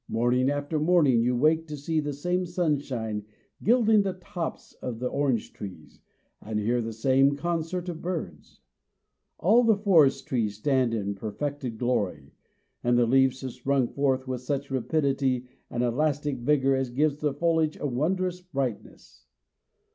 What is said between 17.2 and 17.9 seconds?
foliage a